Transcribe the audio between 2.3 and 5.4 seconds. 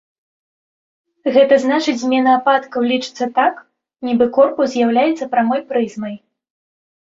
ападкаў лічыцца так, нібы корпус з'яўляецца